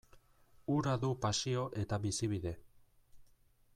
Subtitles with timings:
[0.75, 2.55] Hura du pasio eta bizibide.